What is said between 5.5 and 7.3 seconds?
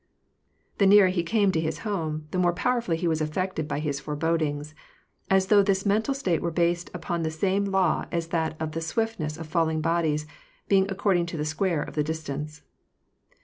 this mental state were based upon the